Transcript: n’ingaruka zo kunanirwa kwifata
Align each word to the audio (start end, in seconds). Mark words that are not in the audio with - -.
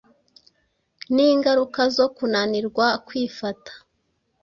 n’ingaruka 1.15 1.81
zo 1.95 2.05
kunanirwa 2.15 2.85
kwifata 3.07 3.71